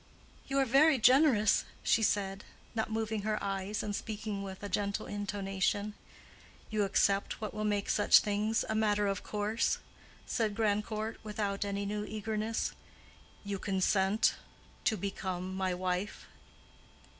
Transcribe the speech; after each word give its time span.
"You 0.47 0.57
are 0.57 0.65
very 0.65 0.97
generous," 0.97 1.63
she 1.83 2.01
said, 2.01 2.43
not 2.73 2.89
moving 2.89 3.21
her 3.21 3.37
eyes, 3.39 3.83
and 3.83 3.95
speaking 3.95 4.41
with 4.41 4.63
a 4.63 4.67
gentle 4.67 5.05
intonation. 5.05 5.93
"You 6.71 6.85
accept 6.85 7.39
what 7.39 7.53
will 7.53 7.65
make 7.65 7.87
such 7.87 8.17
things 8.17 8.65
a 8.67 8.73
matter 8.73 9.05
of 9.05 9.21
course?" 9.21 9.77
said 10.25 10.55
Grandcourt, 10.55 11.19
without 11.21 11.63
any 11.63 11.85
new 11.85 12.03
eagerness. 12.03 12.73
"You 13.43 13.59
consent 13.59 14.33
to 14.85 14.97
become 14.97 15.53
my 15.55 15.71
wife?" 15.75 16.25